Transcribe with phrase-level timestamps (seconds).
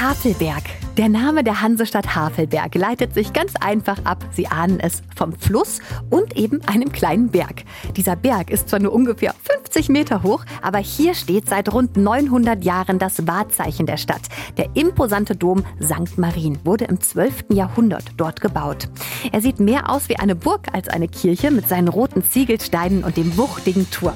[0.00, 0.62] Havelberg.
[0.96, 5.80] Der Name der Hansestadt Havelberg leitet sich ganz einfach ab, Sie ahnen es, vom Fluss
[6.08, 7.64] und eben einem kleinen Berg.
[7.96, 12.64] Dieser Berg ist zwar nur ungefähr 50 Meter hoch, aber hier steht seit rund 900
[12.64, 14.22] Jahren das Wahrzeichen der Stadt.
[14.56, 16.16] Der imposante Dom St.
[16.16, 17.46] Marien wurde im 12.
[17.52, 18.88] Jahrhundert dort gebaut.
[19.32, 23.16] Er sieht mehr aus wie eine Burg als eine Kirche mit seinen roten Ziegelsteinen und
[23.16, 24.14] dem wuchtigen Turm.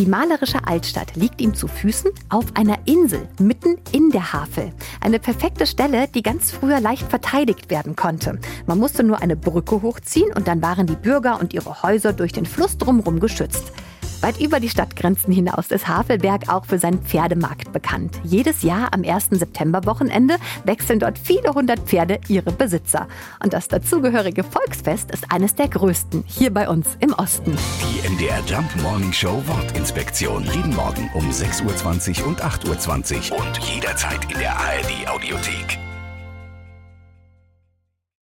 [0.00, 4.72] Die malerische Altstadt liegt ihm zu Füßen auf einer Insel mitten in der Havel.
[5.02, 8.38] Eine perfekte Stelle, die ganz früher leicht verteidigt werden konnte.
[8.64, 12.32] Man musste nur eine Brücke hochziehen und dann waren die Bürger und ihre Häuser durch
[12.32, 13.72] den Fluss drumherum geschützt.
[14.20, 18.20] Weit über die Stadtgrenzen hinaus ist Havelberg auch für seinen Pferdemarkt bekannt.
[18.22, 19.28] Jedes Jahr am 1.
[19.30, 23.08] Septemberwochenende wechseln dort viele hundert Pferde ihre Besitzer.
[23.42, 27.56] Und das dazugehörige Volksfest ist eines der größten hier bei uns im Osten.
[27.82, 30.44] Die MDR Jump Morning Show Wortinspektion.
[30.54, 33.38] Jeden Morgen um 6.20 Uhr und 8.20 Uhr.
[33.38, 35.89] Und jederzeit in der ARD Audiothek.